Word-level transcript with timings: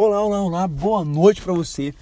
Olá, 0.00 0.22
olá, 0.22 0.40
olá, 0.40 0.68
boa 0.68 1.04
noite 1.04 1.42
para 1.42 1.52
você. 1.52 1.92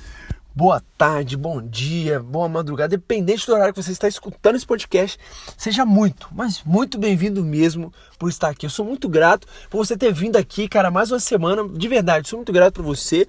Boa 0.54 0.82
tarde, 0.98 1.34
bom 1.34 1.62
dia, 1.62 2.20
boa 2.20 2.46
madrugada, 2.46 2.94
dependente 2.94 3.46
do 3.46 3.54
horário 3.54 3.72
que 3.72 3.82
você 3.82 3.90
está 3.90 4.06
escutando 4.06 4.54
esse 4.54 4.66
podcast, 4.66 5.18
seja 5.56 5.86
muito, 5.86 6.28
mas 6.30 6.62
muito 6.62 6.98
bem-vindo 6.98 7.42
mesmo 7.42 7.90
por 8.18 8.28
estar 8.28 8.50
aqui. 8.50 8.66
Eu 8.66 8.70
sou 8.70 8.84
muito 8.84 9.08
grato 9.08 9.48
por 9.70 9.78
você 9.78 9.96
ter 9.96 10.12
vindo 10.12 10.36
aqui, 10.36 10.68
cara, 10.68 10.90
mais 10.90 11.10
uma 11.10 11.18
semana, 11.18 11.66
de 11.66 11.88
verdade, 11.88 12.28
sou 12.28 12.36
muito 12.36 12.52
grato 12.52 12.74
por 12.74 12.84
você, 12.84 13.26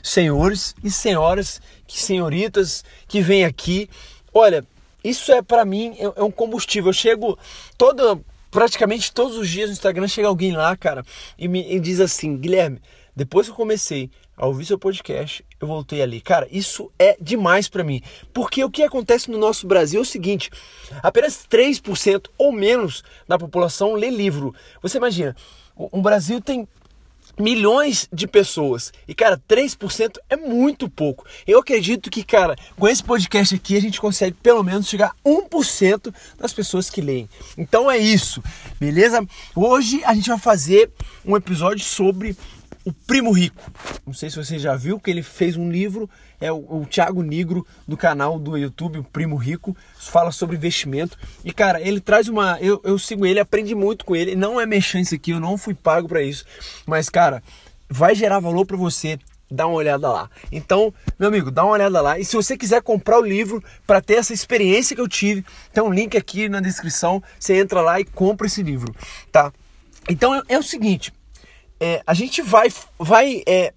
senhores 0.00 0.76
e 0.84 0.92
senhoras, 0.92 1.60
que 1.84 2.00
senhoritas 2.00 2.84
que 3.08 3.20
vêm 3.20 3.44
aqui. 3.44 3.90
Olha, 4.32 4.64
isso 5.02 5.32
é 5.32 5.42
para 5.42 5.64
mim 5.64 5.96
é, 5.98 6.04
é 6.04 6.22
um 6.22 6.30
combustível. 6.30 6.90
Eu 6.90 6.94
chego 6.94 7.36
toda 7.76 8.16
praticamente 8.48 9.12
todos 9.12 9.36
os 9.36 9.48
dias 9.48 9.68
no 9.68 9.72
Instagram 9.72 10.06
chega 10.06 10.28
alguém 10.28 10.52
lá, 10.52 10.76
cara, 10.76 11.04
e 11.36 11.48
me 11.48 11.74
e 11.74 11.80
diz 11.80 11.98
assim, 11.98 12.36
Guilherme, 12.36 12.80
depois 13.14 13.46
que 13.46 13.52
eu 13.52 13.56
comecei 13.56 14.10
a 14.36 14.46
ouvir 14.46 14.64
seu 14.64 14.78
podcast, 14.78 15.44
eu 15.60 15.68
voltei 15.68 16.02
ali. 16.02 16.20
Cara, 16.20 16.48
isso 16.50 16.90
é 16.98 17.16
demais 17.20 17.68
para 17.68 17.84
mim. 17.84 18.02
Porque 18.32 18.64
o 18.64 18.70
que 18.70 18.82
acontece 18.82 19.30
no 19.30 19.38
nosso 19.38 19.66
Brasil 19.66 20.00
é 20.00 20.02
o 20.02 20.06
seguinte: 20.06 20.50
apenas 21.02 21.46
3% 21.48 22.26
ou 22.36 22.52
menos 22.52 23.04
da 23.28 23.38
população 23.38 23.94
lê 23.94 24.10
livro. 24.10 24.54
Você 24.82 24.98
imagina, 24.98 25.36
o 25.76 26.00
Brasil 26.02 26.40
tem 26.40 26.66
milhões 27.38 28.08
de 28.12 28.26
pessoas. 28.26 28.92
E, 29.08 29.14
cara, 29.14 29.40
3% 29.48 30.16
é 30.28 30.36
muito 30.36 30.88
pouco. 30.88 31.24
Eu 31.46 31.58
acredito 31.60 32.10
que, 32.10 32.22
cara, 32.22 32.56
com 32.76 32.88
esse 32.88 33.02
podcast 33.02 33.54
aqui 33.54 33.76
a 33.76 33.80
gente 33.80 34.00
consegue 34.00 34.36
pelo 34.42 34.62
menos 34.62 34.88
chegar 34.88 35.08
a 35.08 35.28
1% 35.28 36.14
das 36.38 36.52
pessoas 36.52 36.90
que 36.90 37.00
leem. 37.00 37.28
Então 37.56 37.90
é 37.90 37.98
isso, 37.98 38.42
beleza? 38.78 39.24
Hoje 39.54 40.02
a 40.04 40.14
gente 40.14 40.28
vai 40.28 40.38
fazer 40.38 40.90
um 41.24 41.36
episódio 41.36 41.84
sobre 41.84 42.36
o 42.84 42.92
Primo 42.92 43.32
Rico. 43.32 43.62
Não 44.06 44.12
sei 44.12 44.28
se 44.28 44.36
você 44.36 44.58
já 44.58 44.76
viu 44.76 45.00
que 45.00 45.10
ele 45.10 45.22
fez 45.22 45.56
um 45.56 45.70
livro, 45.70 46.08
é 46.40 46.52
o, 46.52 46.56
o 46.56 46.86
Thiago 46.86 47.22
Negro 47.22 47.66
do 47.88 47.96
canal 47.96 48.38
do 48.38 48.56
YouTube, 48.56 48.98
o 48.98 49.04
Primo 49.04 49.36
Rico, 49.36 49.76
fala 49.98 50.30
sobre 50.30 50.56
investimento. 50.56 51.18
E 51.44 51.52
cara, 51.52 51.80
ele 51.80 52.00
traz 52.00 52.28
uma. 52.28 52.58
Eu, 52.60 52.80
eu 52.84 52.98
sigo 52.98 53.24
ele, 53.24 53.40
aprendi 53.40 53.74
muito 53.74 54.04
com 54.04 54.14
ele. 54.14 54.36
Não 54.36 54.60
é 54.60 54.66
mexer 54.66 55.00
isso 55.00 55.14
aqui, 55.14 55.30
eu 55.30 55.40
não 55.40 55.56
fui 55.56 55.74
pago 55.74 56.06
para 56.06 56.22
isso. 56.22 56.44
Mas, 56.86 57.08
cara, 57.08 57.42
vai 57.88 58.14
gerar 58.14 58.40
valor 58.40 58.66
para 58.66 58.76
você. 58.76 59.18
Dá 59.50 59.66
uma 59.66 59.76
olhada 59.76 60.08
lá. 60.08 60.28
Então, 60.50 60.92
meu 61.18 61.28
amigo, 61.28 61.50
dá 61.50 61.64
uma 61.64 61.74
olhada 61.74 62.00
lá. 62.00 62.18
E 62.18 62.24
se 62.24 62.34
você 62.34 62.56
quiser 62.56 62.82
comprar 62.82 63.18
o 63.20 63.24
livro 63.24 63.62
para 63.86 64.00
ter 64.00 64.14
essa 64.14 64.32
experiência 64.32 64.96
que 64.96 65.00
eu 65.02 65.08
tive, 65.08 65.44
tem 65.72 65.82
um 65.82 65.92
link 65.92 66.16
aqui 66.16 66.48
na 66.48 66.60
descrição. 66.60 67.22
Você 67.38 67.56
entra 67.56 67.80
lá 67.80 68.00
e 68.00 68.04
compra 68.04 68.46
esse 68.46 68.62
livro, 68.62 68.92
tá? 69.30 69.52
Então 70.08 70.34
é, 70.34 70.42
é 70.48 70.58
o 70.58 70.62
seguinte, 70.62 71.12
é, 71.84 72.02
a 72.06 72.14
gente 72.14 72.40
vai, 72.40 72.72
vai 72.98 73.42
é, 73.46 73.74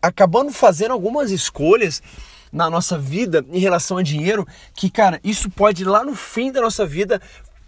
acabando 0.00 0.52
fazendo 0.52 0.92
algumas 0.92 1.32
escolhas 1.32 2.00
na 2.52 2.70
nossa 2.70 2.96
vida 2.96 3.44
em 3.50 3.58
relação 3.58 3.98
a 3.98 4.02
dinheiro 4.02 4.46
que, 4.76 4.88
cara, 4.88 5.18
isso 5.24 5.50
pode 5.50 5.82
lá 5.82 6.04
no 6.04 6.14
fim 6.14 6.52
da 6.52 6.60
nossa 6.60 6.86
vida 6.86 7.20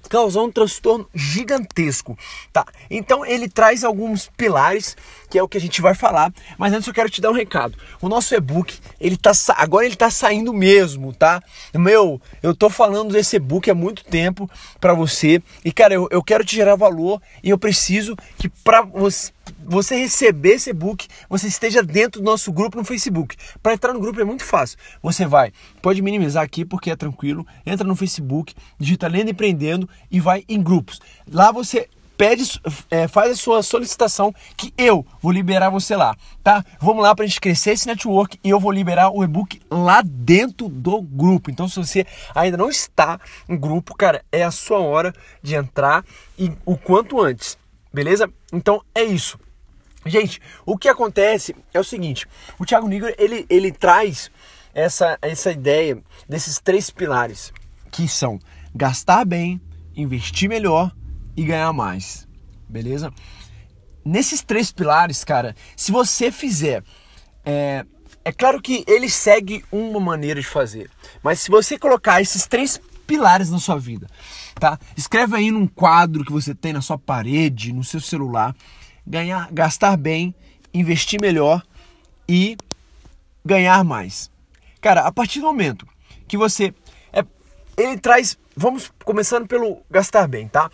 causar 0.08 0.42
um 0.42 0.50
transtorno 0.50 1.08
gigantesco, 1.12 2.16
tá? 2.52 2.64
Então 2.88 3.26
ele 3.26 3.48
traz 3.48 3.82
alguns 3.82 4.30
pilares 4.36 4.96
que 5.28 5.38
é 5.38 5.42
o 5.42 5.48
que 5.48 5.58
a 5.58 5.60
gente 5.60 5.82
vai 5.82 5.94
falar, 5.94 6.32
mas 6.56 6.72
antes 6.72 6.86
eu 6.86 6.94
quero 6.94 7.10
te 7.10 7.20
dar 7.20 7.30
um 7.30 7.34
recado. 7.34 7.76
O 8.00 8.08
nosso 8.08 8.34
e-book, 8.34 8.78
ele 9.00 9.16
tá 9.16 9.32
agora 9.56 9.86
ele 9.86 9.96
tá 9.96 10.08
saindo 10.08 10.54
mesmo, 10.54 11.12
tá? 11.12 11.42
Meu, 11.74 12.20
eu 12.42 12.54
tô 12.54 12.70
falando 12.70 13.12
desse 13.12 13.36
e-book 13.36 13.68
há 13.68 13.74
muito 13.74 14.04
tempo 14.04 14.48
para 14.80 14.94
você 14.94 15.42
e 15.64 15.72
cara, 15.72 15.94
eu, 15.94 16.08
eu 16.12 16.22
quero 16.22 16.44
te 16.44 16.54
gerar 16.54 16.76
valor 16.76 17.20
e 17.42 17.50
eu 17.50 17.58
preciso 17.58 18.16
que 18.38 18.48
para 18.48 18.82
você 18.82 19.32
você 19.64 19.96
receber 19.96 20.54
esse 20.54 20.70
e-book, 20.70 21.06
você 21.28 21.46
esteja 21.46 21.82
dentro 21.82 22.20
do 22.20 22.24
nosso 22.24 22.52
grupo 22.52 22.76
no 22.76 22.84
Facebook. 22.84 23.36
Para 23.62 23.74
entrar 23.74 23.92
no 23.92 24.00
grupo 24.00 24.20
é 24.20 24.24
muito 24.24 24.44
fácil. 24.44 24.78
Você 25.02 25.26
vai, 25.26 25.52
pode 25.80 26.02
minimizar 26.02 26.42
aqui 26.42 26.64
porque 26.64 26.90
é 26.90 26.96
tranquilo, 26.96 27.46
entra 27.64 27.86
no 27.86 27.96
Facebook, 27.96 28.54
digita 28.78 29.08
Lendo 29.08 29.30
Empreendendo 29.30 29.88
e 30.10 30.20
vai 30.20 30.44
em 30.48 30.62
grupos. 30.62 31.00
Lá 31.30 31.52
você 31.52 31.88
pede, 32.20 32.60
é, 32.90 33.08
faz 33.08 33.32
a 33.32 33.34
sua 33.34 33.62
solicitação 33.62 34.34
que 34.54 34.74
eu 34.76 35.06
vou 35.22 35.32
liberar 35.32 35.70
você 35.70 35.96
lá, 35.96 36.14
tá? 36.44 36.62
Vamos 36.78 37.02
lá 37.02 37.14
para 37.14 37.24
a 37.24 37.26
gente 37.26 37.40
crescer 37.40 37.70
esse 37.70 37.86
network 37.86 38.38
e 38.44 38.50
eu 38.50 38.60
vou 38.60 38.70
liberar 38.70 39.08
o 39.08 39.24
e-book 39.24 39.58
lá 39.70 40.02
dentro 40.04 40.68
do 40.68 41.00
grupo. 41.00 41.50
Então, 41.50 41.66
se 41.66 41.76
você 41.76 42.06
ainda 42.34 42.58
não 42.58 42.68
está 42.68 43.18
em 43.48 43.56
grupo, 43.56 43.94
cara, 43.94 44.22
é 44.30 44.42
a 44.42 44.50
sua 44.50 44.80
hora 44.80 45.14
de 45.42 45.54
entrar 45.54 46.04
e 46.38 46.52
o 46.66 46.76
quanto 46.76 47.18
antes. 47.22 47.56
Beleza? 47.92 48.30
Então 48.52 48.82
é 48.94 49.02
isso. 49.02 49.38
Gente, 50.06 50.40
o 50.64 50.78
que 50.78 50.88
acontece 50.88 51.54
é 51.74 51.80
o 51.80 51.84
seguinte: 51.84 52.26
o 52.58 52.64
Thiago 52.64 52.88
Nigro 52.88 53.12
ele, 53.18 53.44
ele 53.50 53.72
traz 53.72 54.30
essa, 54.74 55.18
essa 55.20 55.52
ideia 55.52 56.02
desses 56.28 56.58
três 56.58 56.90
pilares 56.90 57.52
que 57.90 58.08
são 58.08 58.38
gastar 58.74 59.24
bem, 59.24 59.60
investir 59.94 60.48
melhor 60.48 60.94
e 61.36 61.44
ganhar 61.44 61.72
mais. 61.72 62.26
Beleza? 62.68 63.12
Nesses 64.04 64.42
três 64.42 64.72
pilares, 64.72 65.24
cara, 65.24 65.54
se 65.76 65.92
você 65.92 66.30
fizer. 66.30 66.82
É, 67.44 67.84
é 68.22 68.32
claro 68.32 68.60
que 68.60 68.84
ele 68.86 69.08
segue 69.08 69.64
uma 69.72 69.98
maneira 69.98 70.40
de 70.40 70.46
fazer, 70.46 70.90
mas 71.22 71.40
se 71.40 71.50
você 71.50 71.78
colocar 71.78 72.20
esses 72.20 72.46
três 72.46 72.78
pilares 73.06 73.50
na 73.50 73.58
sua 73.58 73.78
vida, 73.78 74.06
tá? 74.60 74.78
Escreve 74.96 75.36
aí 75.36 75.50
num 75.50 75.66
quadro 75.66 76.24
que 76.24 76.30
você 76.30 76.54
tem 76.54 76.72
na 76.72 76.82
sua 76.82 76.98
parede, 76.98 77.72
no 77.72 77.82
seu 77.82 78.00
celular, 78.00 78.54
ganhar, 79.06 79.48
gastar 79.50 79.96
bem, 79.96 80.34
investir 80.72 81.20
melhor 81.20 81.62
e 82.28 82.56
ganhar 83.44 83.82
mais. 83.82 84.30
Cara, 84.80 85.00
a 85.00 85.10
partir 85.10 85.40
do 85.40 85.46
momento 85.46 85.86
que 86.28 86.36
você 86.36 86.72
é, 87.12 87.24
ele 87.76 87.98
traz, 87.98 88.38
vamos 88.54 88.92
começando 89.04 89.48
pelo 89.48 89.78
gastar 89.90 90.28
bem, 90.28 90.46
tá? 90.46 90.70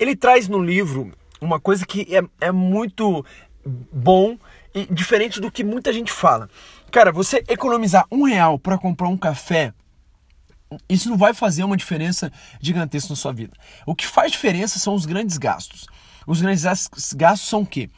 Ele 0.00 0.16
traz 0.16 0.48
no 0.48 0.58
livro 0.58 1.12
uma 1.40 1.60
coisa 1.60 1.86
que 1.86 2.06
é, 2.16 2.22
é 2.40 2.50
muito 2.50 3.24
bom 3.92 4.38
e 4.74 4.86
diferente 4.86 5.40
do 5.40 5.50
que 5.50 5.62
muita 5.62 5.92
gente 5.92 6.10
fala. 6.10 6.48
Cara, 6.90 7.12
você 7.12 7.44
economizar 7.48 8.06
um 8.10 8.22
real 8.22 8.58
para 8.58 8.78
comprar 8.78 9.08
um 9.08 9.16
café 9.16 9.72
isso 10.88 11.08
não 11.08 11.16
vai 11.16 11.32
fazer 11.32 11.64
uma 11.64 11.76
diferença 11.76 12.32
gigantesca 12.60 13.10
na 13.10 13.16
sua 13.16 13.32
vida. 13.32 13.52
O 13.84 13.94
que 13.94 14.06
faz 14.06 14.32
diferença 14.32 14.78
são 14.78 14.94
os 14.94 15.06
grandes 15.06 15.38
gastos. 15.38 15.86
Os 16.26 16.40
grandes 16.40 16.64
gastos 17.14 17.48
são 17.48 17.62
o 17.62 17.66
quê? 17.66 17.88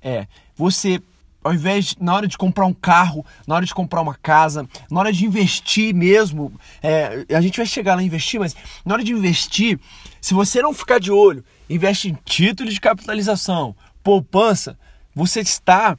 É 0.00 0.26
você, 0.54 1.00
ao 1.42 1.54
invés 1.54 1.86
de, 1.86 1.96
na 2.00 2.14
hora 2.14 2.26
de 2.26 2.36
comprar 2.36 2.66
um 2.66 2.74
carro, 2.74 3.24
na 3.46 3.54
hora 3.54 3.64
de 3.64 3.74
comprar 3.74 4.02
uma 4.02 4.14
casa, 4.14 4.68
na 4.90 5.00
hora 5.00 5.12
de 5.12 5.24
investir 5.24 5.94
mesmo, 5.94 6.52
é, 6.82 7.24
a 7.34 7.40
gente 7.40 7.56
vai 7.56 7.66
chegar 7.66 7.94
lá 7.94 8.02
investir, 8.02 8.38
mas 8.38 8.54
na 8.84 8.94
hora 8.94 9.04
de 9.04 9.12
investir, 9.12 9.80
se 10.20 10.34
você 10.34 10.60
não 10.60 10.74
ficar 10.74 11.00
de 11.00 11.10
olho, 11.10 11.44
investe 11.68 12.10
em 12.10 12.18
títulos 12.24 12.74
de 12.74 12.80
capitalização, 12.80 13.74
poupança, 14.02 14.78
você 15.14 15.40
está 15.40 15.98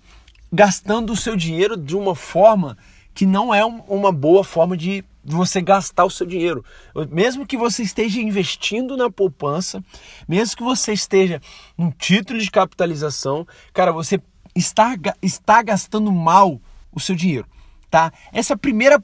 gastando 0.51 1.13
o 1.13 1.17
seu 1.17 1.35
dinheiro 1.35 1.75
de 1.75 1.95
uma 1.95 2.15
forma 2.15 2.77
que 3.13 3.25
não 3.25 3.53
é 3.53 3.65
uma 3.65 4.11
boa 4.11 4.43
forma 4.43 4.77
de 4.77 5.03
você 5.23 5.61
gastar 5.61 6.05
o 6.05 6.09
seu 6.09 6.25
dinheiro. 6.25 6.63
Mesmo 7.09 7.45
que 7.45 7.57
você 7.57 7.83
esteja 7.83 8.21
investindo 8.21 8.95
na 8.95 9.09
poupança, 9.09 9.83
mesmo 10.27 10.57
que 10.57 10.63
você 10.63 10.93
esteja 10.93 11.41
num 11.77 11.91
título 11.91 12.39
de 12.39 12.49
capitalização, 12.49 13.47
cara, 13.73 13.91
você 13.91 14.19
está, 14.55 14.95
está 15.21 15.61
gastando 15.61 16.11
mal 16.11 16.59
o 16.91 16.99
seu 16.99 17.15
dinheiro. 17.15 17.47
Tá? 17.89 18.13
Essa 18.31 18.53
é 18.53 18.55
a 18.55 18.57
primeira 18.57 19.03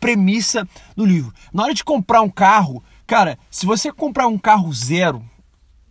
premissa 0.00 0.68
do 0.96 1.06
livro. 1.06 1.32
Na 1.52 1.64
hora 1.64 1.74
de 1.74 1.84
comprar 1.84 2.20
um 2.20 2.30
carro, 2.30 2.82
cara, 3.06 3.38
se 3.48 3.64
você 3.64 3.92
comprar 3.92 4.26
um 4.26 4.38
carro 4.38 4.72
zero, 4.72 5.24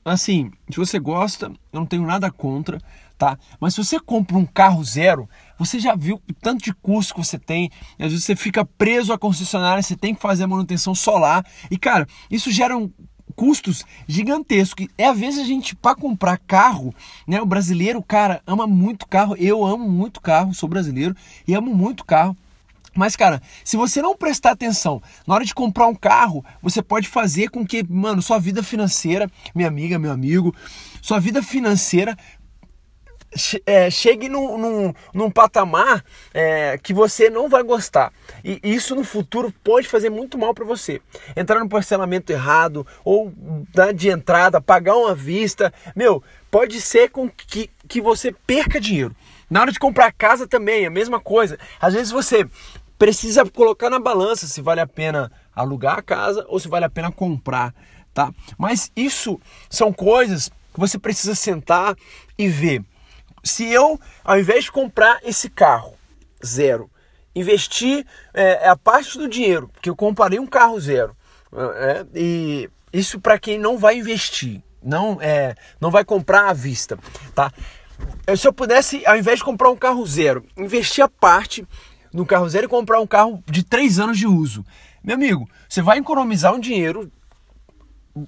assim, 0.04 0.52
se 0.70 0.78
você 0.78 1.00
gosta, 1.00 1.48
eu 1.72 1.80
não 1.80 1.86
tenho 1.86 2.06
nada 2.06 2.32
contra, 2.32 2.80
tá? 3.18 3.38
Mas 3.60 3.74
se 3.74 3.84
você 3.84 4.00
compra 4.00 4.38
um 4.38 4.46
carro 4.46 4.84
zero, 4.84 5.30
você 5.58 5.80
já 5.80 5.96
viu 5.96 6.16
o 6.16 6.34
tanto 6.34 6.64
de 6.64 6.74
custo 6.74 7.14
que 7.14 7.26
você 7.26 7.40
tem, 7.40 7.70
às 8.00 8.12
vezes 8.12 8.26
você 8.26 8.36
fica 8.36 8.66
preso 8.66 9.14
à 9.14 9.18
concessionária, 9.18 9.82
você 9.82 9.96
tem 9.96 10.14
que 10.14 10.22
fazer 10.22 10.44
a 10.44 10.48
manutenção 10.48 10.94
solar, 10.94 11.46
e 11.70 11.78
cara, 11.78 12.08
isso 12.30 12.52
gera 12.52 12.78
um 12.78 12.92
custos 13.36 13.84
gigantescos. 14.08 14.88
É 14.98 15.08
às 15.08 15.18
vezes 15.18 15.40
a 15.40 15.46
gente 15.46 15.76
para 15.76 15.96
comprar 15.96 16.38
carro, 16.38 16.94
né? 17.28 17.42
O 17.42 17.46
brasileiro, 17.46 18.02
cara, 18.02 18.42
ama 18.46 18.68
muito 18.68 19.08
carro. 19.08 19.36
Eu 19.38 19.66
amo 19.66 19.90
muito 19.90 20.22
carro, 20.22 20.54
sou 20.54 20.70
brasileiro 20.70 21.16
e 21.48 21.54
amo 21.54 21.74
muito 21.74 22.06
carro. 22.06 22.38
Mas, 22.96 23.16
cara, 23.16 23.42
se 23.64 23.76
você 23.76 24.02
não 24.02 24.16
prestar 24.16 24.52
atenção 24.52 25.02
na 25.26 25.34
hora 25.34 25.46
de 25.46 25.54
comprar 25.54 25.88
um 25.88 25.96
carro, 25.96 26.46
você 26.62 26.82
pode 26.82 27.08
fazer 27.08 27.50
com 27.50 27.66
que, 27.66 27.84
mano, 27.90 28.22
sua 28.22 28.40
vida 28.40 28.62
financeira, 28.62 29.30
minha 29.56 29.68
amiga, 29.68 29.98
meu 29.98 30.12
amigo, 30.12 30.54
sua 31.02 31.20
vida 31.20 31.42
financeira 31.42 32.16
é, 33.66 33.90
chegue 33.90 34.30
num, 34.30 34.58
num, 34.58 34.94
num 35.14 35.32
patamar 35.32 36.04
é, 36.34 36.78
que 36.78 36.94
você 36.94 37.30
não 37.30 37.50
vai 37.50 37.64
gostar. 37.64 38.12
E 38.44 38.60
isso 38.64 38.96
no 38.96 39.04
futuro 39.04 39.54
pode 39.64 39.88
fazer 39.88 40.10
muito 40.10 40.38
mal 40.38 40.54
para 40.54 40.66
você. 40.66 41.02
Entrar 41.36 41.60
no 41.60 41.70
parcelamento 41.70 42.32
errado 42.32 42.86
ou 43.04 43.34
dar 43.74 43.94
de 43.94 44.10
entrada, 44.10 44.62
pagar 44.62 44.96
uma 44.96 45.16
vista, 45.16 45.74
meu, 45.96 46.24
pode 46.52 46.80
ser 46.80 47.10
com 47.10 47.30
que, 47.30 47.70
que 47.88 48.02
você 48.02 48.32
perca 48.46 48.80
dinheiro. 48.80 49.16
Na 49.50 49.62
hora 49.62 49.72
de 49.72 49.80
comprar 49.80 50.12
casa 50.12 50.48
também, 50.48 50.86
a 50.86 50.90
mesma 50.90 51.20
coisa. 51.20 51.60
Às 51.80 51.94
vezes 51.94 52.12
você 52.12 52.48
precisa 53.04 53.46
colocar 53.46 53.90
na 53.90 54.00
balança 54.00 54.48
se 54.48 54.62
vale 54.62 54.80
a 54.80 54.88
pena 54.88 55.30
alugar 55.54 55.98
a 55.98 56.02
casa 56.02 56.46
ou 56.48 56.58
se 56.58 56.70
vale 56.70 56.86
a 56.86 56.90
pena 56.90 57.12
comprar, 57.12 57.76
tá? 58.14 58.32
Mas 58.58 58.94
isso 58.96 59.38
são 59.70 59.92
coisas 59.92 60.48
que 60.74 60.80
você 60.80 60.98
precisa 60.98 61.36
sentar 61.36 61.98
e 62.38 62.48
ver. 62.48 62.82
Se 63.44 63.66
eu, 63.70 64.00
ao 64.24 64.40
invés 64.40 64.64
de 64.64 64.72
comprar 64.72 65.20
esse 65.22 65.50
carro 65.50 65.96
zero, 66.46 66.90
investir 67.36 68.08
é, 68.34 68.70
a 68.70 68.78
parte 68.78 69.18
do 69.18 69.28
dinheiro, 69.28 69.68
porque 69.74 69.90
eu 69.90 69.98
comprei 69.98 70.40
um 70.40 70.48
carro 70.48 70.80
zero, 70.80 71.14
é, 71.52 72.06
e 72.16 72.70
isso 72.94 73.20
para 73.20 73.38
quem 73.38 73.60
não 73.60 73.78
vai 73.78 73.98
investir, 73.98 74.64
não 74.82 75.22
é, 75.22 75.56
não 75.78 75.92
vai 75.92 76.06
comprar 76.06 76.48
à 76.48 76.54
vista, 76.54 76.98
tá? 77.36 77.52
Se 78.38 78.48
eu 78.48 78.54
pudesse, 78.54 79.06
ao 79.06 79.18
invés 79.18 79.40
de 79.40 79.46
comprar 79.46 79.70
um 79.70 79.76
carro 79.76 80.06
zero, 80.06 80.46
investir 80.56 81.04
a 81.04 81.10
parte 81.10 81.68
no 82.14 82.26
carro 82.26 82.48
zero 82.48 82.66
e 82.66 82.70
comprar 82.70 83.00
um 83.00 83.08
carro 83.08 83.44
de 83.48 83.64
três 83.64 84.00
anos 84.00 84.18
de 84.18 84.28
uso, 84.28 84.66
meu 85.04 85.16
amigo, 85.16 85.50
você 85.68 85.82
vai 85.82 85.98
economizar 85.98 86.54
um 86.54 86.60
dinheiro, 86.60 87.12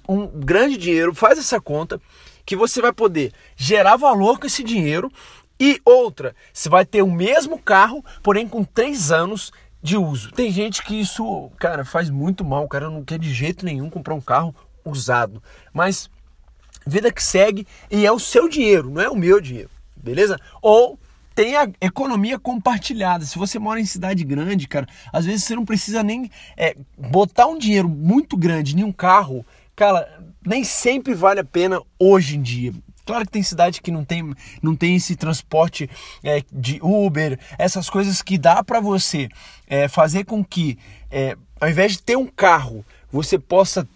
um 0.08 0.26
grande 0.26 0.76
dinheiro, 0.76 1.14
faz 1.14 1.38
essa 1.38 1.60
conta 1.60 2.00
que 2.44 2.56
você 2.56 2.82
vai 2.82 2.92
poder 2.92 3.32
gerar 3.56 3.96
valor 3.96 4.38
com 4.38 4.46
esse 4.46 4.62
dinheiro 4.62 5.10
e 5.58 5.80
outra, 5.84 6.34
você 6.52 6.68
vai 6.68 6.84
ter 6.84 7.02
o 7.02 7.10
mesmo 7.10 7.58
carro, 7.58 8.04
porém 8.22 8.46
com 8.46 8.62
três 8.62 9.10
anos 9.10 9.50
de 9.82 9.96
uso. 9.96 10.30
Tem 10.32 10.50
gente 10.50 10.82
que 10.82 11.00
isso, 11.00 11.50
cara, 11.58 11.84
faz 11.84 12.10
muito 12.10 12.44
mal. 12.44 12.64
O 12.64 12.68
cara 12.68 12.90
não 12.90 13.04
quer 13.04 13.18
de 13.18 13.32
jeito 13.32 13.64
nenhum 13.64 13.88
comprar 13.88 14.14
um 14.14 14.20
carro 14.20 14.54
usado. 14.84 15.42
Mas 15.72 16.10
vida 16.86 17.12
que 17.12 17.22
segue 17.22 17.66
e 17.90 18.04
é 18.04 18.12
o 18.12 18.18
seu 18.18 18.48
dinheiro, 18.48 18.90
não 18.90 19.00
é 19.00 19.08
o 19.08 19.16
meu 19.16 19.40
dinheiro, 19.40 19.70
beleza? 19.96 20.38
Ou 20.60 20.98
tem 21.36 21.54
a 21.54 21.68
economia 21.82 22.38
compartilhada. 22.38 23.26
Se 23.26 23.38
você 23.38 23.58
mora 23.58 23.78
em 23.78 23.84
cidade 23.84 24.24
grande, 24.24 24.66
cara, 24.66 24.88
às 25.12 25.26
vezes 25.26 25.44
você 25.44 25.54
não 25.54 25.66
precisa 25.66 26.02
nem 26.02 26.30
é, 26.56 26.74
botar 26.96 27.46
um 27.46 27.58
dinheiro 27.58 27.88
muito 27.88 28.38
grande 28.38 28.74
em 28.74 28.82
um 28.82 28.90
carro. 28.90 29.44
Cara, 29.76 30.08
nem 30.44 30.64
sempre 30.64 31.12
vale 31.12 31.38
a 31.38 31.44
pena 31.44 31.78
hoje 31.98 32.38
em 32.38 32.42
dia. 32.42 32.72
Claro 33.04 33.26
que 33.26 33.32
tem 33.32 33.42
cidade 33.42 33.82
que 33.82 33.90
não 33.90 34.02
tem, 34.02 34.34
não 34.62 34.74
tem 34.74 34.96
esse 34.96 35.14
transporte 35.14 35.90
é, 36.24 36.42
de 36.50 36.80
Uber, 36.82 37.38
essas 37.58 37.90
coisas 37.90 38.22
que 38.22 38.38
dá 38.38 38.64
para 38.64 38.80
você 38.80 39.28
é, 39.66 39.88
fazer 39.88 40.24
com 40.24 40.42
que, 40.42 40.78
é, 41.10 41.36
ao 41.60 41.68
invés 41.68 41.92
de 41.92 42.02
ter 42.02 42.16
um 42.16 42.26
carro, 42.26 42.82
você 43.12 43.38
possa 43.38 43.86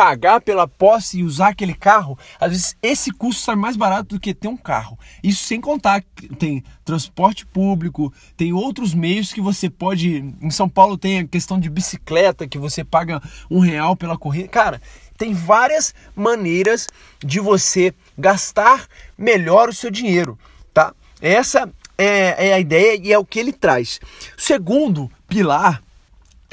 pagar 0.00 0.40
pela 0.40 0.66
posse 0.66 1.18
e 1.18 1.22
usar 1.22 1.48
aquele 1.48 1.74
carro, 1.74 2.18
às 2.40 2.50
vezes 2.50 2.76
esse 2.82 3.10
custo 3.10 3.42
sai 3.42 3.54
mais 3.54 3.76
barato 3.76 4.14
do 4.14 4.18
que 4.18 4.32
ter 4.32 4.48
um 4.48 4.56
carro. 4.56 4.98
Isso 5.22 5.44
sem 5.44 5.60
contar 5.60 6.00
que 6.00 6.26
tem 6.36 6.64
transporte 6.86 7.44
público, 7.44 8.10
tem 8.34 8.50
outros 8.50 8.94
meios 8.94 9.30
que 9.30 9.42
você 9.42 9.68
pode. 9.68 10.24
Em 10.40 10.50
São 10.50 10.70
Paulo 10.70 10.96
tem 10.96 11.18
a 11.18 11.28
questão 11.28 11.60
de 11.60 11.68
bicicleta, 11.68 12.48
que 12.48 12.56
você 12.56 12.82
paga 12.82 13.20
um 13.50 13.58
real 13.58 13.94
pela 13.94 14.16
corrida. 14.16 14.48
Cara, 14.48 14.80
tem 15.18 15.34
várias 15.34 15.94
maneiras 16.16 16.88
de 17.22 17.38
você 17.38 17.92
gastar 18.16 18.86
melhor 19.18 19.68
o 19.68 19.74
seu 19.74 19.90
dinheiro, 19.90 20.38
tá? 20.72 20.94
Essa 21.20 21.70
é, 21.98 22.48
é 22.48 22.54
a 22.54 22.58
ideia 22.58 22.98
e 23.02 23.12
é 23.12 23.18
o 23.18 23.24
que 23.26 23.38
ele 23.38 23.52
traz. 23.52 24.00
Segundo 24.34 25.12
pilar 25.28 25.82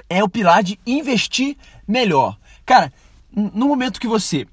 é 0.10 0.22
o 0.22 0.28
pilar 0.28 0.62
de 0.62 0.78
investir 0.86 1.56
melhor. 1.88 2.38
Cara, 2.66 2.92
no 3.32 3.68
momento 3.68 4.00
que 4.00 4.08
você 4.08 4.48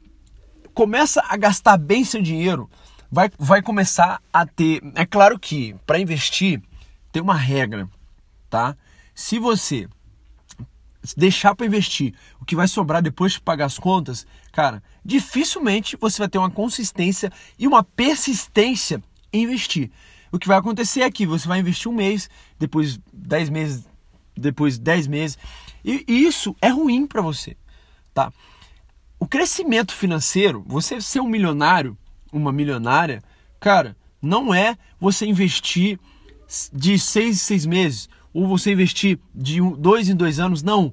começa 0.74 1.24
a 1.28 1.36
gastar 1.36 1.76
bem 1.76 2.04
seu 2.04 2.20
dinheiro, 2.20 2.68
vai, 3.10 3.30
vai 3.38 3.62
começar 3.62 4.20
a 4.32 4.44
ter. 4.44 4.82
É 4.94 5.06
claro 5.06 5.38
que 5.38 5.74
para 5.86 5.98
investir 5.98 6.60
tem 7.12 7.22
uma 7.22 7.36
regra, 7.36 7.88
tá? 8.50 8.76
Se 9.14 9.38
você 9.38 9.88
deixar 11.16 11.54
para 11.54 11.66
investir 11.66 12.14
o 12.40 12.44
que 12.44 12.56
vai 12.56 12.66
sobrar 12.66 13.02
depois 13.02 13.32
de 13.32 13.40
pagar 13.40 13.66
as 13.66 13.78
contas, 13.78 14.26
cara, 14.52 14.82
dificilmente 15.04 15.96
você 15.96 16.18
vai 16.18 16.28
ter 16.28 16.38
uma 16.38 16.50
consistência 16.50 17.30
e 17.58 17.66
uma 17.66 17.84
persistência 17.84 19.02
em 19.32 19.44
investir. 19.44 19.90
O 20.32 20.38
que 20.38 20.48
vai 20.48 20.56
acontecer 20.56 21.02
é 21.02 21.10
que 21.10 21.26
você 21.26 21.46
vai 21.46 21.60
investir 21.60 21.90
um 21.90 21.94
mês, 21.94 22.28
depois 22.58 22.98
10 23.12 23.50
meses, 23.50 23.84
depois 24.36 24.78
10 24.78 25.06
meses, 25.06 25.38
e 25.84 26.02
isso 26.08 26.56
é 26.60 26.68
ruim 26.68 27.06
para 27.06 27.20
você, 27.20 27.56
tá? 28.12 28.32
O 29.18 29.26
crescimento 29.26 29.92
financeiro, 29.92 30.64
você 30.66 31.00
ser 31.00 31.20
um 31.20 31.28
milionário, 31.28 31.96
uma 32.32 32.52
milionária, 32.52 33.22
cara, 33.60 33.96
não 34.20 34.54
é 34.54 34.76
você 34.98 35.26
investir 35.26 35.98
de 36.72 36.98
seis 36.98 37.36
em 37.36 37.38
seis 37.38 37.66
meses 37.66 38.08
ou 38.32 38.48
você 38.48 38.72
investir 38.72 39.18
de 39.34 39.60
dois 39.78 40.08
em 40.08 40.16
dois 40.16 40.40
anos. 40.40 40.62
Não. 40.62 40.92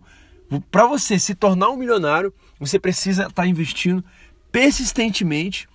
Para 0.69 0.85
você 0.85 1.17
se 1.17 1.33
tornar 1.33 1.69
um 1.69 1.77
milionário, 1.77 2.33
você 2.59 2.79
precisa 2.79 3.23
estar 3.23 3.43
tá 3.43 3.47
investindo 3.47 4.03
persistentemente 4.51 5.67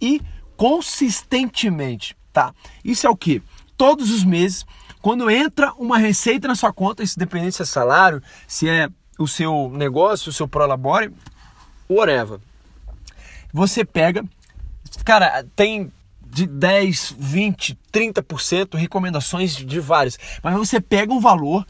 e 0.00 0.20
consistentemente, 0.56 2.16
tá? 2.32 2.54
Isso 2.84 3.06
é 3.06 3.10
o 3.10 3.16
que? 3.16 3.42
Todos 3.76 4.10
os 4.10 4.24
meses, 4.24 4.64
quando 5.02 5.30
entra 5.30 5.72
uma 5.74 5.98
receita 5.98 6.46
na 6.46 6.54
sua 6.54 6.72
conta, 6.72 7.02
isso 7.02 7.16
se 7.52 7.62
é 7.62 7.64
salário, 7.64 8.22
se 8.46 8.68
é 8.68 8.88
o 9.18 9.26
seu 9.26 9.70
negócio, 9.74 10.30
o 10.30 10.32
seu 10.32 10.46
prolabore, 10.46 11.12
whatever. 11.90 12.38
Você 13.52 13.84
pega, 13.84 14.24
cara, 15.04 15.44
tem 15.56 15.92
de 16.22 16.46
10, 16.46 17.16
20, 17.18 17.78
30% 17.92 18.76
recomendações 18.76 19.56
de 19.56 19.80
vários. 19.80 20.18
Mas 20.42 20.54
você 20.54 20.80
pega 20.80 21.12
um 21.12 21.20
valor 21.20 21.66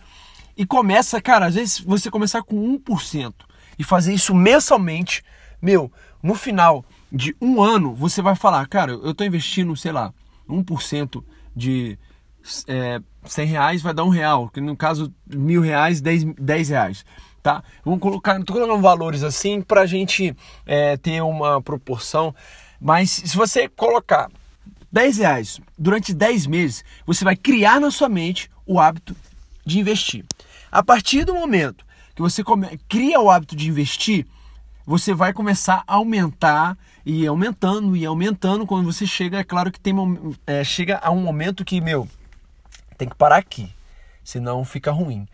e 0.57 0.67
começa, 0.67 1.21
cara, 1.21 1.47
às 1.47 1.55
vezes 1.55 1.81
você 1.81 2.11
começar 2.11 2.43
com 2.43 2.79
1% 2.79 3.33
e 3.79 3.85
fazer 3.85 4.13
isso 4.13 4.35
mensalmente, 4.35 5.25
meu, 5.63 5.91
no 6.23 6.35
final 6.35 6.85
de 7.11 7.35
um 7.41 7.63
ano 7.63 7.95
você 7.95 8.21
vai 8.21 8.37
falar, 8.37 8.67
cara, 8.69 8.93
eu 8.93 9.13
estou 9.13 9.27
investindo, 9.27 9.75
sei 9.75 9.93
lá, 9.93 10.13
1% 10.47 11.25
de 11.57 11.99
é, 12.69 13.01
100 13.25 13.47
reais 13.47 13.83
vai 13.83 13.95
dar 13.95 14.05
um 14.05 14.11
real, 14.11 14.49
que 14.51 14.61
no 14.61 14.77
caso 14.77 15.13
mil 15.27 15.63
reais, 15.63 16.01
10, 16.03 16.25
10 16.39 16.69
reais 16.69 17.05
tá? 17.43 17.63
Vamos 17.85 18.01
colocar, 18.01 18.43
tô 18.45 18.53
colocando 18.53 18.81
valores 18.81 19.23
assim 19.23 19.61
para 19.61 19.83
a 19.83 19.87
gente 19.87 20.37
é, 20.67 20.97
ter 20.97 21.23
uma 21.23 21.61
proporção, 21.61 22.35
mas 22.81 23.11
se 23.11 23.37
você 23.37 23.69
colocar 23.69 24.31
10 24.93 25.19
reais 25.19 25.61
durante 25.79 26.13
10 26.13 26.47
meses, 26.47 26.85
você 27.07 27.25
vai 27.25 27.37
criar 27.37 27.81
na 27.81 27.91
sua 27.91 28.09
mente 28.09 28.51
o 28.67 28.81
hábito 28.81 29.17
de 29.65 29.79
investir. 29.79 30.25
A 30.71 30.83
partir 30.83 31.25
do 31.25 31.35
momento 31.35 31.85
que 32.15 32.23
você 32.23 32.43
come, 32.43 32.79
cria 32.89 33.21
o 33.21 33.31
hábito 33.31 33.57
de 33.57 33.69
investir, 33.69 34.27
você 34.87 35.15
vai 35.15 35.33
começar 35.33 35.85
a 35.87 35.95
aumentar 35.95 36.77
e 37.05 37.27
aumentando 37.27 37.97
e 37.97 38.05
aumentando. 38.05 38.67
Quando 38.67 38.93
você 38.93 39.07
chega, 39.07 39.39
é 39.39 39.45
claro 39.45 39.71
que 39.71 39.79
tem 39.79 39.95
é, 40.47 40.65
chega 40.65 40.99
a 40.99 41.11
um 41.11 41.21
momento 41.21 41.65
que 41.65 41.81
meu 41.81 42.09
tem 42.99 43.09
que 43.09 43.15
parar 43.15 43.37
aqui, 43.37 43.73
senão 44.23 44.65
fica 44.65 44.91
ruim 44.91 45.27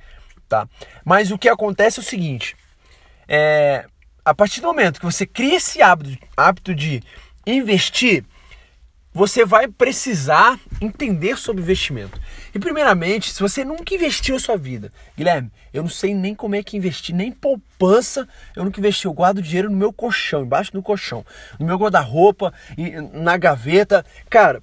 tá? 0.49 0.69
Mas 1.05 1.31
o 1.31 1.39
que 1.39 1.49
acontece 1.49 1.99
é 1.99 2.03
o 2.03 2.05
seguinte: 2.05 2.57
é, 3.29 3.87
a 4.25 4.35
partir 4.35 4.61
do 4.61 4.67
momento 4.67 5.01
que 5.01 5.07
você 5.07 5.27
cria 5.27 5.57
esse 5.57 5.81
hábito, 5.83 6.19
hábito 6.37 6.75
de 6.75 7.03
investir, 7.47 8.25
você 9.17 9.47
vai 9.47 9.67
precisar 9.67 10.61
entender 10.79 11.39
sobre 11.39 11.63
investimento. 11.63 12.21
E 12.55 12.59
primeiramente, 12.59 13.33
se 13.33 13.41
você 13.41 13.65
nunca 13.65 13.95
investiu 13.95 14.35
na 14.35 14.41
sua 14.41 14.59
vida, 14.59 14.93
Guilherme, 15.17 15.51
eu 15.73 15.83
não 15.83 15.89
sei 15.89 16.15
nem 16.15 16.35
como 16.35 16.55
é 16.55 16.63
que 16.63 16.77
investir, 16.77 17.15
nem 17.15 17.33
poupança, 17.33 18.29
eu 18.55 18.63
nunca 18.63 18.79
investi, 18.79 19.07
eu 19.07 19.15
guardo 19.15 19.41
dinheiro 19.41 19.71
no 19.71 19.77
meu 19.77 19.91
colchão, 19.91 20.43
embaixo 20.43 20.71
do 20.71 20.83
colchão, 20.83 21.25
no 21.59 21.65
meu 21.65 21.79
guarda-roupa, 21.79 22.53
na 23.15 23.39
gaveta. 23.39 24.05
Cara, 24.29 24.63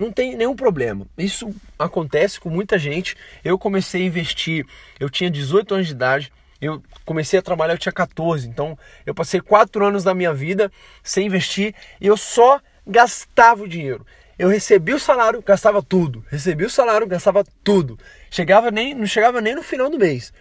não 0.00 0.10
tem 0.10 0.34
nenhum 0.34 0.56
problema. 0.56 1.06
Isso 1.18 1.54
acontece 1.78 2.40
com 2.40 2.48
muita 2.48 2.78
gente. 2.78 3.14
Eu 3.44 3.58
comecei 3.58 4.02
a 4.02 4.06
investir, 4.06 4.66
eu 4.98 5.10
tinha 5.10 5.30
18 5.30 5.74
anos 5.74 5.86
de 5.88 5.92
idade, 5.92 6.32
eu 6.58 6.82
comecei 7.04 7.38
a 7.38 7.42
trabalhar, 7.42 7.74
eu 7.74 7.78
tinha 7.78 7.92
14. 7.92 8.48
Então, 8.48 8.78
eu 9.04 9.14
passei 9.14 9.40
4 9.40 9.84
anos 9.84 10.02
da 10.02 10.14
minha 10.14 10.32
vida 10.32 10.72
sem 11.02 11.26
investir 11.26 11.74
e 12.00 12.06
eu 12.06 12.16
só 12.16 12.60
gastava 12.86 13.62
o 13.62 13.68
dinheiro. 13.68 14.06
Eu 14.38 14.48
recebia 14.48 14.96
o 14.96 14.98
salário, 14.98 15.42
gastava 15.42 15.82
tudo. 15.82 16.24
Recebia 16.30 16.66
o 16.66 16.70
salário, 16.70 17.06
gastava 17.06 17.44
tudo. 17.62 17.98
Chegava 18.30 18.70
nem, 18.70 18.94
não 18.94 19.06
chegava 19.06 19.38
nem 19.42 19.54
no 19.54 19.62
final 19.62 19.90
do 19.90 19.98
mês. 19.98 20.32